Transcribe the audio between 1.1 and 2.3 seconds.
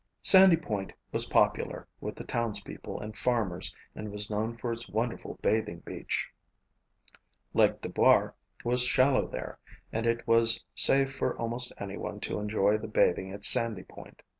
was popular with the